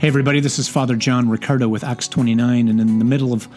Hey, 0.00 0.08
everybody, 0.08 0.40
this 0.40 0.58
is 0.58 0.68
Father 0.68 0.96
John 0.96 1.28
Riccardo 1.30 1.68
with 1.68 1.84
Acts 1.84 2.08
29. 2.08 2.68
And 2.68 2.80
in 2.80 2.98
the 2.98 3.04
middle 3.04 3.32
of 3.32 3.48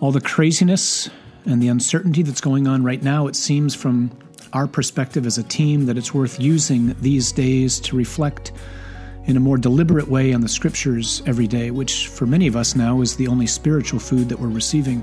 all 0.00 0.12
the 0.12 0.20
craziness 0.20 1.08
and 1.46 1.62
the 1.62 1.68
uncertainty 1.68 2.22
that's 2.22 2.42
going 2.42 2.68
on 2.68 2.84
right 2.84 3.02
now, 3.02 3.26
it 3.26 3.34
seems 3.34 3.74
from 3.74 4.10
our 4.52 4.66
perspective 4.66 5.26
as 5.26 5.38
a 5.38 5.42
team 5.42 5.86
that 5.86 5.96
it's 5.96 6.12
worth 6.12 6.38
using 6.38 6.94
these 7.00 7.32
days 7.32 7.80
to 7.80 7.96
reflect 7.96 8.52
in 9.24 9.38
a 9.38 9.40
more 9.40 9.56
deliberate 9.56 10.08
way 10.08 10.34
on 10.34 10.42
the 10.42 10.48
scriptures 10.48 11.22
every 11.26 11.46
day, 11.46 11.70
which 11.70 12.08
for 12.08 12.26
many 12.26 12.46
of 12.46 12.54
us 12.54 12.76
now 12.76 13.00
is 13.00 13.16
the 13.16 13.26
only 13.26 13.46
spiritual 13.46 13.98
food 13.98 14.28
that 14.28 14.38
we're 14.38 14.48
receiving. 14.48 15.02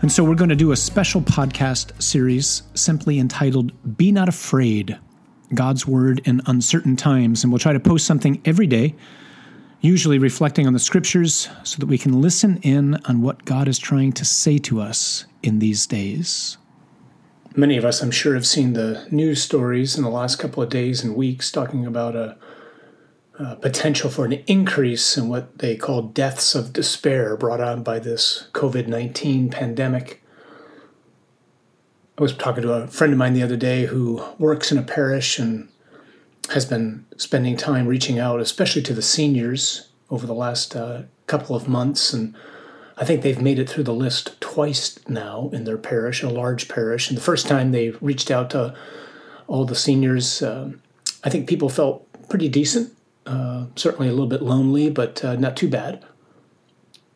And 0.00 0.10
so 0.10 0.22
we're 0.22 0.36
going 0.36 0.48
to 0.48 0.56
do 0.56 0.70
a 0.70 0.76
special 0.76 1.20
podcast 1.20 2.00
series 2.00 2.62
simply 2.74 3.18
entitled 3.18 3.96
Be 3.96 4.12
Not 4.12 4.28
Afraid 4.28 4.96
God's 5.52 5.88
Word 5.88 6.22
in 6.24 6.40
Uncertain 6.46 6.96
Times. 6.96 7.42
And 7.42 7.52
we'll 7.52 7.58
try 7.58 7.72
to 7.72 7.80
post 7.80 8.06
something 8.06 8.40
every 8.44 8.68
day, 8.68 8.94
usually 9.82 10.18
reflecting 10.18 10.66
on 10.66 10.72
the 10.72 10.78
scriptures, 10.78 11.48
so 11.64 11.78
that 11.78 11.86
we 11.86 11.98
can 11.98 12.22
listen 12.22 12.58
in 12.62 12.94
on 13.04 13.20
what 13.20 13.44
God 13.44 13.68
is 13.68 13.78
trying 13.78 14.12
to 14.12 14.24
say 14.24 14.56
to 14.58 14.80
us 14.80 15.26
in 15.42 15.58
these 15.58 15.86
days. 15.86 16.56
Many 17.56 17.76
of 17.76 17.84
us, 17.84 18.00
I'm 18.00 18.12
sure, 18.12 18.34
have 18.34 18.46
seen 18.46 18.72
the 18.72 19.06
news 19.10 19.42
stories 19.42 19.96
in 19.98 20.04
the 20.04 20.08
last 20.08 20.36
couple 20.36 20.62
of 20.62 20.70
days 20.70 21.02
and 21.02 21.16
weeks 21.16 21.50
talking 21.50 21.84
about 21.84 22.14
a, 22.14 22.38
a 23.38 23.56
potential 23.56 24.08
for 24.08 24.24
an 24.24 24.34
increase 24.46 25.18
in 25.18 25.28
what 25.28 25.58
they 25.58 25.76
call 25.76 26.02
deaths 26.02 26.54
of 26.54 26.72
despair 26.72 27.36
brought 27.36 27.60
on 27.60 27.82
by 27.82 27.98
this 27.98 28.48
COVID 28.52 28.86
19 28.86 29.50
pandemic. 29.50 30.22
I 32.16 32.22
was 32.22 32.32
talking 32.32 32.62
to 32.62 32.72
a 32.72 32.86
friend 32.86 33.12
of 33.12 33.18
mine 33.18 33.34
the 33.34 33.42
other 33.42 33.56
day 33.56 33.86
who 33.86 34.24
works 34.38 34.70
in 34.70 34.78
a 34.78 34.82
parish 34.82 35.38
and 35.40 35.68
has 36.50 36.66
been 36.66 37.06
spending 37.16 37.56
time 37.56 37.86
reaching 37.86 38.18
out, 38.18 38.40
especially 38.40 38.82
to 38.82 38.94
the 38.94 39.02
seniors 39.02 39.88
over 40.10 40.26
the 40.26 40.34
last 40.34 40.76
uh, 40.76 41.02
couple 41.26 41.56
of 41.56 41.68
months. 41.68 42.12
And 42.12 42.34
I 42.96 43.04
think 43.04 43.22
they've 43.22 43.40
made 43.40 43.58
it 43.58 43.68
through 43.68 43.84
the 43.84 43.94
list 43.94 44.40
twice 44.40 44.98
now 45.08 45.50
in 45.52 45.64
their 45.64 45.78
parish, 45.78 46.22
a 46.22 46.28
large 46.28 46.68
parish. 46.68 47.08
And 47.08 47.16
the 47.16 47.22
first 47.22 47.48
time 47.48 47.72
they 47.72 47.90
reached 47.90 48.30
out 48.30 48.50
to 48.50 48.74
all 49.46 49.64
the 49.64 49.74
seniors, 49.74 50.42
uh, 50.42 50.72
I 51.24 51.30
think 51.30 51.48
people 51.48 51.68
felt 51.68 52.06
pretty 52.28 52.48
decent, 52.48 52.94
uh, 53.26 53.66
certainly 53.76 54.08
a 54.08 54.12
little 54.12 54.26
bit 54.26 54.42
lonely, 54.42 54.90
but 54.90 55.24
uh, 55.24 55.36
not 55.36 55.56
too 55.56 55.68
bad. 55.68 56.04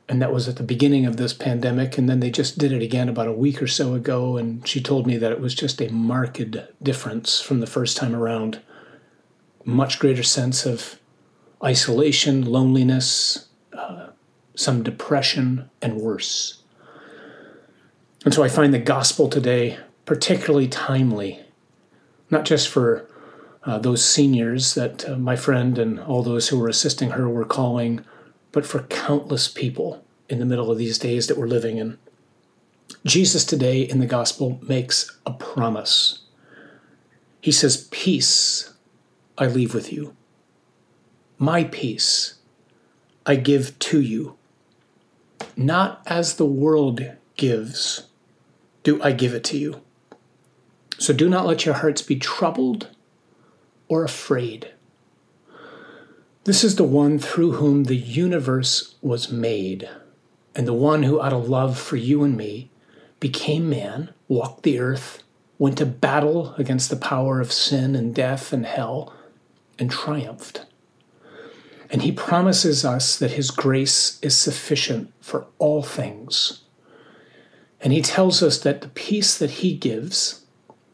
And 0.09 0.22
that 0.22 0.33
was 0.33 0.48
at 0.48 0.56
the 0.56 0.62
beginning 0.62 1.05
of 1.05 1.17
this 1.17 1.34
pandemic. 1.34 1.98
And 1.98 2.09
then 2.09 2.20
they 2.20 2.31
just 2.31 2.59
did 2.59 2.72
it 2.72 2.81
again 2.81 3.09
about 3.09 3.27
a 3.27 3.33
week 3.33 3.61
or 3.61 3.67
so 3.67 3.95
ago. 3.95 4.37
And 4.37 4.67
she 4.67 4.81
told 4.81 5.06
me 5.06 5.17
that 5.17 5.33
it 5.33 5.41
was 5.41 5.55
just 5.55 5.81
a 5.83 5.93
marked 5.93 6.56
difference 6.83 7.41
from 7.41 7.61
the 7.61 7.67
first 7.67 7.97
time 7.97 8.15
around. 8.15 8.61
Much 9.67 9.98
greater 9.98 10.22
sense 10.22 10.64
of 10.64 10.98
isolation, 11.62 12.42
loneliness, 12.45 13.48
uh, 13.72 14.06
some 14.55 14.83
depression, 14.83 15.69
and 15.83 15.97
worse. 15.97 16.62
And 18.25 18.33
so 18.33 18.42
I 18.42 18.48
find 18.48 18.72
the 18.72 18.78
gospel 18.78 19.28
today 19.28 19.78
particularly 20.06 20.69
timely, 20.69 21.41
not 22.31 22.44
just 22.44 22.69
for 22.69 23.11
uh, 23.64 23.78
those 23.78 24.05
seniors 24.05 24.75
that 24.75 25.06
uh, 25.09 25.17
my 25.17 25.34
friend 25.34 25.78
and 25.78 25.98
all 26.00 26.22
those 26.22 26.48
who 26.48 26.59
were 26.59 26.69
assisting 26.69 27.11
her 27.11 27.28
were 27.28 27.44
calling, 27.44 28.05
but 28.53 28.64
for 28.64 28.84
countless 28.84 29.48
people 29.48 30.05
in 30.28 30.39
the 30.39 30.44
middle 30.44 30.70
of 30.70 30.78
these 30.78 30.98
days 30.98 31.27
that 31.27 31.37
we're 31.37 31.48
living 31.48 31.77
in. 31.77 31.98
Jesus 33.05 33.44
today 33.44 33.83
in 33.83 33.98
the 33.98 34.06
gospel 34.06 34.61
makes 34.62 35.19
a 35.27 35.33
promise. 35.33 36.20
He 37.41 37.50
says, 37.53 37.89
Peace 37.91 38.72
I 39.39 39.47
leave 39.47 39.75
with 39.75 39.92
you. 39.92 40.17
My 41.39 41.65
peace 41.65 42.34
I 43.27 43.37
give 43.37 43.78
to 43.81 44.01
you. 44.01 44.37
Not 45.56 46.03
as 46.06 46.34
the 46.34 46.47
world 46.47 47.01
gives, 47.37 48.06
do 48.83 49.03
I 49.03 49.12
give 49.12 49.34
it 49.34 49.45
to 49.45 49.59
you. 49.59 49.81
So 50.99 51.12
do 51.12 51.28
not 51.28 51.47
let 51.47 51.66
your 51.66 51.75
hearts 51.75 52.03
be 52.03 52.16
troubled 52.16 52.88
or 53.88 54.05
afraid. 54.05 54.72
This 56.44 56.62
is 56.62 56.77
the 56.77 56.84
one 56.84 57.19
through 57.19 57.53
whom 57.53 57.84
the 57.84 57.97
universe 57.97 58.94
was 59.03 59.33
made, 59.33 59.89
and 60.55 60.66
the 60.66 60.72
one 60.72 61.03
who, 61.03 61.21
out 61.21 61.33
of 61.33 61.49
love 61.49 61.77
for 61.77 61.97
you 61.97 62.22
and 62.22 62.37
me, 62.37 62.71
became 63.19 63.69
man, 63.69 64.10
walked 64.28 64.62
the 64.62 64.78
earth, 64.78 65.22
went 65.59 65.78
to 65.78 65.87
battle 65.87 66.55
against 66.55 66.89
the 66.89 66.97
power 66.97 67.41
of 67.41 67.53
sin 67.53 67.97
and 67.97 68.15
death 68.15 68.53
and 68.53 68.65
hell, 68.65 69.12
and 69.78 69.91
triumphed. 69.91 70.64
And 71.91 72.03
he 72.03 72.12
promises 72.12 72.84
us 72.84 73.16
that 73.19 73.32
his 73.32 73.50
grace 73.50 74.19
is 74.20 74.37
sufficient 74.37 75.12
for 75.20 75.47
all 75.59 75.82
things. 75.82 76.62
And 77.81 77.92
he 77.92 78.03
tells 78.03 78.42
us 78.42 78.59
that 78.60 78.81
the 78.81 78.88
peace 78.88 79.38
that 79.38 79.50
he 79.50 79.75
gives 79.76 80.44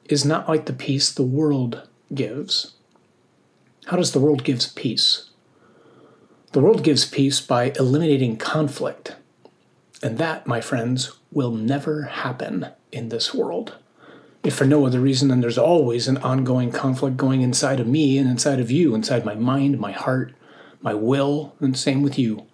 is 0.09 0.25
not 0.25 0.48
like 0.48 0.66
the 0.66 0.72
peace 0.72 1.10
the 1.12 1.22
world 1.22 1.88
gives. 2.12 2.75
How 3.87 3.97
does 3.97 4.12
the 4.12 4.21
world 4.21 4.44
give 4.44 4.62
peace? 4.75 5.31
The 6.53 6.60
world 6.60 6.84
gives 6.84 7.06
peace 7.06 7.41
by 7.41 7.72
eliminating 7.78 8.37
conflict. 8.37 9.16
And 10.03 10.19
that, 10.19 10.47
my 10.47 10.60
friends, 10.60 11.12
will 11.31 11.53
never 11.53 12.03
happen 12.03 12.66
in 12.91 13.09
this 13.09 13.32
world. 13.32 13.76
If 14.42 14.54
for 14.54 14.64
no 14.64 14.86
other 14.86 15.00
reason 15.00 15.28
than 15.28 15.41
there's 15.41 15.58
always 15.58 16.08
an 16.08 16.19
ongoing 16.19 16.72
conflict 16.72 17.16
going 17.16 17.42
inside 17.42 17.78
of 17.78 17.86
me 17.86 18.19
and 18.19 18.28
inside 18.28 18.58
of 18.58 18.70
you, 18.70 18.94
inside 18.94 19.25
my 19.25 19.34
mind, 19.34 19.78
my 19.78 19.92
heart, 19.92 20.34
my 20.80 20.94
will, 20.94 21.54
and 21.60 21.76
same 21.76 22.03
with 22.03 22.19
you. 22.19 22.47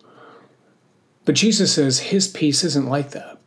But 1.25 1.35
Jesus 1.35 1.75
says 1.75 1.99
his 2.01 2.29
peace 2.29 2.63
isn't 2.63 2.89
like 2.89 3.11
that. 3.11 3.39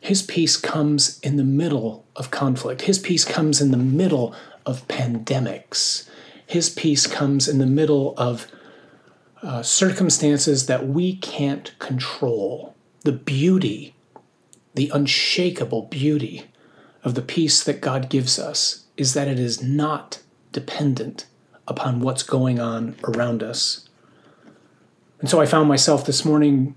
His 0.00 0.22
peace 0.22 0.56
comes 0.56 1.20
in 1.20 1.36
the 1.36 1.44
middle 1.44 2.04
of 2.16 2.30
conflict. 2.30 2.82
His 2.82 2.98
peace 2.98 3.24
comes 3.24 3.60
in 3.60 3.70
the 3.70 3.76
middle 3.76 4.34
of 4.66 4.86
pandemics. 4.88 6.08
His 6.46 6.70
peace 6.70 7.06
comes 7.06 7.48
in 7.48 7.58
the 7.58 7.66
middle 7.66 8.14
of 8.16 8.46
uh, 9.42 9.62
circumstances 9.62 10.66
that 10.66 10.88
we 10.88 11.16
can't 11.16 11.78
control. 11.78 12.74
The 13.04 13.12
beauty, 13.12 13.94
the 14.74 14.90
unshakable 14.92 15.82
beauty 15.82 16.47
of 17.04 17.14
the 17.14 17.22
peace 17.22 17.62
that 17.64 17.80
God 17.80 18.08
gives 18.08 18.38
us 18.38 18.84
is 18.96 19.14
that 19.14 19.28
it 19.28 19.38
is 19.38 19.62
not 19.62 20.20
dependent 20.52 21.26
upon 21.66 22.00
what's 22.00 22.22
going 22.22 22.58
on 22.58 22.96
around 23.04 23.42
us. 23.42 23.88
And 25.20 25.28
so 25.28 25.40
I 25.40 25.46
found 25.46 25.68
myself 25.68 26.06
this 26.06 26.24
morning 26.24 26.74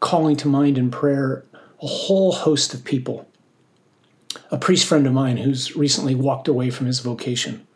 calling 0.00 0.36
to 0.36 0.48
mind 0.48 0.78
in 0.78 0.90
prayer 0.90 1.44
a 1.82 1.86
whole 1.86 2.32
host 2.32 2.74
of 2.74 2.84
people. 2.84 3.28
A 4.50 4.58
priest 4.58 4.86
friend 4.86 5.06
of 5.06 5.12
mine 5.12 5.38
who's 5.38 5.76
recently 5.76 6.14
walked 6.14 6.48
away 6.48 6.70
from 6.70 6.86
his 6.86 7.00
vocation. 7.00 7.66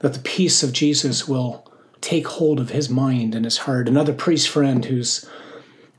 That 0.00 0.14
the 0.14 0.20
peace 0.20 0.62
of 0.62 0.72
Jesus 0.72 1.26
will 1.26 1.70
take 2.00 2.26
hold 2.26 2.60
of 2.60 2.70
his 2.70 2.88
mind 2.88 3.34
and 3.34 3.44
his 3.44 3.58
heart. 3.58 3.88
Another 3.88 4.12
priest 4.12 4.48
friend 4.48 4.84
who's 4.84 5.28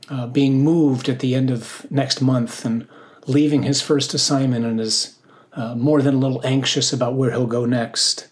uh, 0.08 0.26
being 0.26 0.62
moved 0.62 1.08
at 1.08 1.20
the 1.20 1.34
end 1.34 1.50
of 1.50 1.86
next 1.90 2.20
month 2.20 2.64
and 2.64 2.88
leaving 3.26 3.62
his 3.62 3.80
first 3.80 4.14
assignment 4.14 4.64
and 4.64 4.80
is 4.80 5.18
uh, 5.52 5.74
more 5.74 6.02
than 6.02 6.14
a 6.14 6.18
little 6.18 6.40
anxious 6.44 6.92
about 6.92 7.14
where 7.14 7.30
he'll 7.30 7.46
go 7.46 7.64
next. 7.64 8.28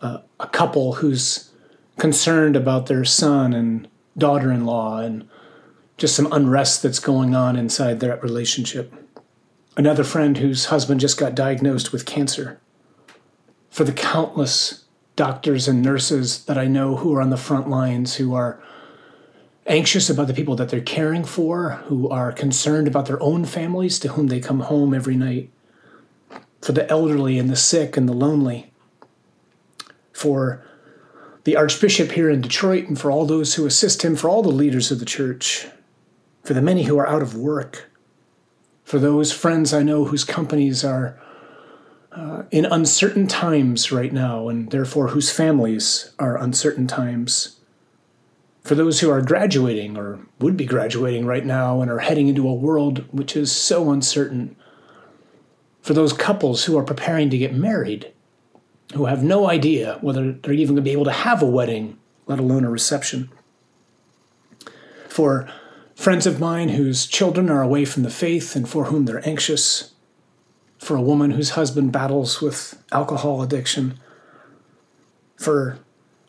Uh, 0.00 0.18
a 0.40 0.46
couple 0.46 0.94
who's 0.94 1.50
concerned 1.98 2.56
about 2.56 2.86
their 2.86 3.04
son 3.04 3.52
and 3.52 3.88
daughter 4.16 4.52
in 4.52 4.64
law 4.64 4.98
and 4.98 5.28
just 5.96 6.14
some 6.14 6.32
unrest 6.32 6.82
that's 6.82 7.00
going 7.00 7.34
on 7.34 7.56
inside 7.56 8.00
their 8.00 8.16
relationship. 8.18 8.94
Another 9.76 10.04
friend 10.04 10.38
whose 10.38 10.66
husband 10.66 11.00
just 11.00 11.18
got 11.18 11.34
diagnosed 11.34 11.92
with 11.92 12.06
cancer. 12.06 12.60
For 13.70 13.84
the 13.84 13.92
countless 13.92 14.84
doctors 15.16 15.68
and 15.68 15.82
nurses 15.82 16.44
that 16.44 16.56
I 16.56 16.66
know 16.66 16.96
who 16.96 17.14
are 17.14 17.20
on 17.20 17.30
the 17.30 17.36
front 17.36 17.68
lines, 17.68 18.16
who 18.16 18.34
are 18.34 18.62
anxious 19.68 20.10
about 20.10 20.26
the 20.26 20.34
people 20.34 20.56
that 20.56 20.68
they're 20.68 20.80
caring 20.80 21.24
for, 21.24 21.70
who 21.86 22.08
are 22.08 22.32
concerned 22.32 22.88
about 22.88 23.06
their 23.06 23.22
own 23.22 23.44
families 23.44 23.98
to 24.00 24.08
whom 24.08 24.28
they 24.28 24.40
come 24.40 24.60
home 24.60 24.94
every 24.94 25.16
night, 25.16 25.50
for 26.60 26.72
the 26.72 26.88
elderly 26.90 27.38
and 27.38 27.48
the 27.48 27.56
sick 27.56 27.96
and 27.96 28.08
the 28.08 28.12
lonely, 28.12 28.72
for 30.12 30.64
the 31.44 31.56
Archbishop 31.56 32.12
here 32.12 32.28
in 32.28 32.40
Detroit 32.40 32.88
and 32.88 32.98
for 32.98 33.10
all 33.10 33.24
those 33.24 33.54
who 33.54 33.66
assist 33.66 34.04
him, 34.04 34.16
for 34.16 34.28
all 34.28 34.42
the 34.42 34.48
leaders 34.48 34.90
of 34.90 34.98
the 34.98 35.04
church, 35.04 35.66
for 36.42 36.54
the 36.54 36.62
many 36.62 36.84
who 36.84 36.98
are 36.98 37.06
out 37.06 37.22
of 37.22 37.36
work, 37.36 37.90
for 38.84 38.98
those 38.98 39.32
friends 39.32 39.72
I 39.72 39.82
know 39.82 40.06
whose 40.06 40.24
companies 40.24 40.84
are 40.84 41.20
uh, 42.10 42.44
in 42.50 42.64
uncertain 42.64 43.26
times 43.26 43.92
right 43.92 44.12
now, 44.12 44.48
and 44.48 44.70
therefore 44.70 45.08
whose 45.08 45.30
families 45.30 46.12
are 46.18 46.36
uncertain 46.36 46.86
times. 46.86 47.57
For 48.62 48.74
those 48.74 49.00
who 49.00 49.10
are 49.10 49.22
graduating 49.22 49.96
or 49.96 50.18
would 50.40 50.56
be 50.56 50.66
graduating 50.66 51.24
right 51.26 51.44
now 51.44 51.80
and 51.80 51.90
are 51.90 52.00
heading 52.00 52.28
into 52.28 52.48
a 52.48 52.54
world 52.54 53.04
which 53.12 53.34
is 53.36 53.50
so 53.50 53.90
uncertain. 53.90 54.56
For 55.80 55.94
those 55.94 56.12
couples 56.12 56.64
who 56.64 56.76
are 56.76 56.82
preparing 56.84 57.30
to 57.30 57.38
get 57.38 57.54
married, 57.54 58.12
who 58.94 59.06
have 59.06 59.22
no 59.22 59.48
idea 59.48 59.98
whether 60.00 60.32
they're 60.32 60.52
even 60.52 60.74
going 60.74 60.84
to 60.84 60.90
be 60.90 60.92
able 60.92 61.04
to 61.04 61.12
have 61.12 61.42
a 61.42 61.46
wedding, 61.46 61.98
let 62.26 62.38
alone 62.38 62.64
a 62.64 62.70
reception. 62.70 63.30
for 65.08 65.48
friends 65.96 66.26
of 66.26 66.38
mine 66.38 66.68
whose 66.68 67.06
children 67.06 67.50
are 67.50 67.62
away 67.62 67.84
from 67.84 68.04
the 68.04 68.10
faith 68.10 68.54
and 68.54 68.68
for 68.68 68.84
whom 68.84 69.04
they're 69.04 69.26
anxious, 69.28 69.94
for 70.78 70.96
a 70.96 71.02
woman 71.02 71.32
whose 71.32 71.50
husband 71.50 71.90
battles 71.90 72.40
with 72.40 72.80
alcohol 72.92 73.42
addiction, 73.42 73.98
for 75.36 75.78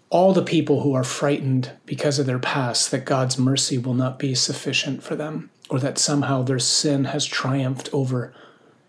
all 0.10 0.34
the 0.34 0.44
people 0.44 0.82
who 0.82 0.94
are 0.94 1.04
frightened 1.04 1.72
because 1.86 2.18
of 2.18 2.26
their 2.26 2.40
past 2.40 2.92
that 2.92 3.06
God's 3.06 3.38
mercy 3.38 3.78
will 3.78 3.94
not 3.94 4.18
be 4.18 4.34
sufficient 4.34 5.04
for 5.04 5.16
them, 5.16 5.52
or 5.70 5.80
that 5.80 6.00
somehow 6.00 6.42
their 6.42 6.60
sin 6.60 7.06
has 7.06 7.26
triumphed 7.26 7.90
over 7.94 8.34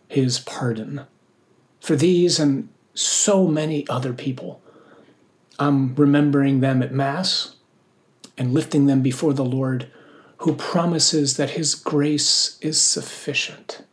his 0.09 0.41
pardon. 0.41 1.03
For 1.81 1.95
these 1.95 2.39
and 2.39 2.69
so 2.95 3.47
many 3.47 3.87
other 3.89 4.15
people, 4.15 4.63
I'm 5.59 5.95
remembering 5.95 6.61
them 6.61 6.83
at 6.83 6.93
Mass 6.93 7.57
and 8.39 8.55
lifting 8.55 8.87
them 8.87 9.03
before 9.03 9.35
the 9.35 9.45
Lord, 9.45 9.91
who 10.39 10.55
promises 10.55 11.37
that 11.37 11.51
his 11.51 11.75
grace 11.75 12.59
is 12.63 12.81
sufficient. 12.81 13.85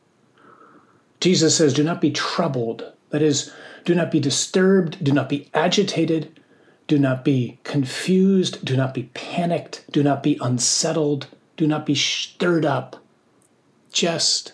Jesus 1.19 1.57
says, 1.57 1.73
Do 1.73 1.83
not 1.83 1.99
be 1.99 2.11
troubled. 2.11 2.93
That 3.09 3.21
is, 3.21 3.51
do 3.83 3.93
not 3.93 4.11
be 4.11 4.21
disturbed, 4.21 5.03
do 5.03 5.11
not 5.11 5.27
be 5.27 5.49
agitated 5.53 6.39
do 6.87 6.97
not 6.97 7.25
be 7.25 7.59
confused. 7.63 8.63
Do 8.63 8.77
not 8.77 8.93
be 8.93 9.03
panicked. 9.13 9.83
Do 9.91 10.01
not 10.01 10.23
be 10.23 10.37
unsettled. 10.41 11.27
Do 11.57 11.67
not 11.67 11.85
be 11.85 11.95
stirred 11.95 12.65
up. 12.65 13.03
Just 13.91 14.53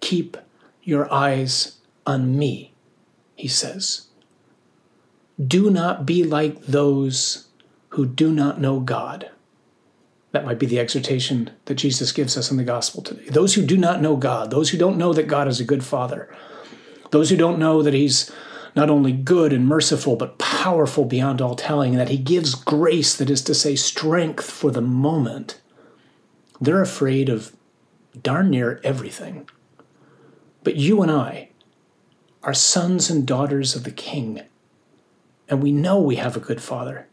keep 0.00 0.36
your 0.82 1.12
eyes 1.12 1.78
on 2.06 2.38
me, 2.38 2.72
he 3.34 3.48
says. 3.48 4.08
Do 5.44 5.70
not 5.70 6.04
be 6.04 6.22
like 6.22 6.66
those 6.66 7.48
who 7.90 8.06
do 8.06 8.32
not 8.32 8.60
know 8.60 8.80
God. 8.80 9.30
That 10.32 10.44
might 10.44 10.58
be 10.58 10.66
the 10.66 10.78
exhortation 10.78 11.50
that 11.64 11.74
Jesus 11.74 12.12
gives 12.12 12.36
us 12.36 12.50
in 12.50 12.56
the 12.56 12.64
gospel 12.64 13.02
today. 13.02 13.24
Those 13.28 13.54
who 13.54 13.64
do 13.64 13.76
not 13.76 14.02
know 14.02 14.16
God, 14.16 14.50
those 14.50 14.70
who 14.70 14.78
don't 14.78 14.98
know 14.98 15.12
that 15.12 15.26
God 15.26 15.48
is 15.48 15.60
a 15.60 15.64
good 15.64 15.82
father, 15.82 16.32
those 17.10 17.30
who 17.30 17.36
don't 17.36 17.58
know 17.58 17.82
that 17.82 17.94
he's 17.94 18.30
not 18.76 18.90
only 18.90 19.12
good 19.12 19.52
and 19.52 19.66
merciful, 19.66 20.14
but 20.14 20.38
powerful 20.60 21.06
beyond 21.06 21.40
all 21.40 21.54
telling, 21.54 21.92
and 21.92 22.00
that 22.00 22.10
He 22.10 22.18
gives 22.18 22.54
grace, 22.54 23.16
that 23.16 23.30
is 23.30 23.42
to 23.42 23.54
say, 23.54 23.74
strength 23.76 24.50
for 24.50 24.70
the 24.70 24.82
moment, 24.82 25.58
they're 26.60 26.82
afraid 26.82 27.30
of 27.30 27.56
darn 28.22 28.50
near 28.50 28.78
everything. 28.84 29.48
But 30.62 30.76
you 30.76 31.00
and 31.00 31.10
I 31.10 31.48
are 32.42 32.52
sons 32.52 33.08
and 33.08 33.26
daughters 33.26 33.74
of 33.74 33.84
the 33.84 33.90
King, 33.90 34.42
and 35.48 35.62
we 35.62 35.72
know 35.72 35.98
we 35.98 36.16
have 36.16 36.36
a 36.36 36.40
good 36.40 36.60
Father 36.60 37.06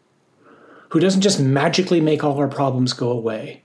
who 0.89 0.99
doesn't 0.99 1.21
just 1.21 1.39
magically 1.39 2.01
make 2.01 2.23
all 2.23 2.38
our 2.38 2.49
problems 2.49 2.91
go 2.91 3.09
away, 3.09 3.63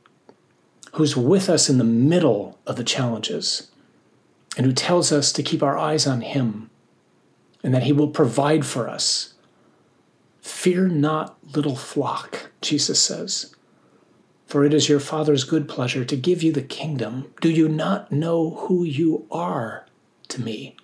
who's 0.93 1.17
with 1.17 1.49
us 1.49 1.69
in 1.69 1.79
the 1.79 1.85
middle 1.85 2.59
of 2.69 2.77
the 2.77 2.85
challenges, 2.85 3.71
and 4.57 4.65
who 4.65 4.73
tells 4.73 5.11
us 5.11 5.33
to 5.33 5.43
keep 5.43 5.63
our 5.63 5.77
eyes 5.77 6.07
on 6.07 6.21
Him 6.21 6.71
and 7.63 7.73
that 7.75 7.85
he 7.85 7.93
will 7.93 8.09
provide 8.09 8.67
for 8.67 8.89
us. 8.89 9.35
Fear 10.43 10.89
not, 10.89 11.39
little 11.55 11.77
flock, 11.77 12.51
Jesus 12.61 13.01
says, 13.01 13.55
for 14.47 14.65
it 14.65 14.75
is 14.75 14.89
your 14.89 15.01
Father's 15.01 15.45
good 15.45 15.69
pleasure 15.69 16.05
to 16.05 16.17
give 16.17 16.43
you 16.43 16.53
the 16.53 16.63
kingdom. 16.63 17.33
Do 17.41 17.49
you 17.49 17.69
not 17.69 18.11
know 18.11 18.51
who 18.51 18.85
you 18.85 19.27
are 19.31 19.87
to 20.29 20.43
me? 20.43 20.77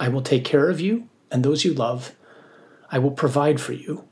I 0.00 0.08
will 0.08 0.20
take 0.20 0.44
care 0.44 0.68
of 0.68 0.80
you 0.80 1.08
and 1.30 1.44
those 1.44 1.64
you 1.64 1.72
love. 1.72 2.14
I 2.90 2.98
will 2.98 3.12
provide 3.12 3.60
for 3.60 3.72
you. 3.72 4.04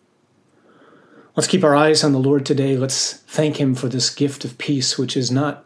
Let's 1.34 1.48
keep 1.48 1.64
our 1.64 1.74
eyes 1.74 2.04
on 2.04 2.12
the 2.12 2.18
Lord 2.18 2.46
today. 2.46 2.76
Let's 2.76 3.12
thank 3.12 3.56
Him 3.60 3.74
for 3.74 3.88
this 3.88 4.10
gift 4.10 4.44
of 4.44 4.58
peace, 4.58 4.96
which 4.96 5.16
is 5.16 5.30
not 5.30 5.64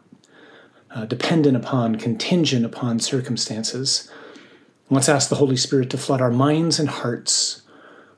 uh, 0.91 1.05
dependent 1.05 1.57
upon, 1.57 1.95
contingent 1.95 2.65
upon 2.65 2.99
circumstances. 2.99 4.11
Let's 4.89 5.09
ask 5.09 5.29
the 5.29 5.35
Holy 5.35 5.57
Spirit 5.57 5.89
to 5.91 5.97
flood 5.97 6.21
our 6.21 6.31
minds 6.31 6.79
and 6.79 6.89
hearts 6.89 7.62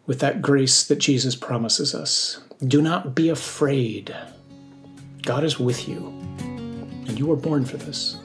with 0.06 0.19
that 0.19 0.42
grace 0.42 0.84
that 0.86 1.00
Jesus 1.00 1.36
promises 1.36 1.96
us. 1.96 2.40
Do 2.66 2.81
not 2.81 3.16
be 3.16 3.30
afraid. 3.30 4.16
God 5.24 5.44
is 5.44 5.60
with 5.60 5.88
you, 5.88 6.07
and 6.40 7.18
you 7.18 7.25
were 7.25 7.36
born 7.36 7.66
for 7.66 7.78
this. 7.78 8.18